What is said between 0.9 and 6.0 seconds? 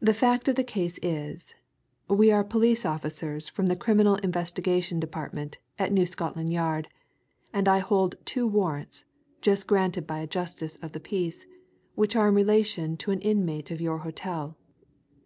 is, we are police officers from the Criminal Investigation Department at